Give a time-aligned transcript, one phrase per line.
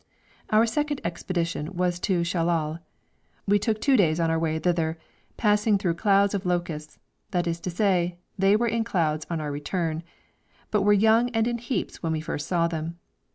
[0.49, 2.79] Our second expedition was to Shellal.
[3.47, 4.97] We took two days on our way thither,
[5.37, 6.97] passing through clouds of locusts
[7.29, 10.01] that is to say, they were in clouds on our return,
[10.71, 12.97] but were young and in heaps when we first saw them.